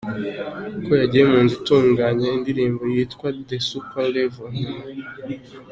[0.85, 4.83] ko yagiye mu nzu itunganya indirimbo yitwa "The Super Level, nyuma.